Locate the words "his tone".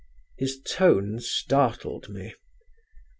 0.39-1.19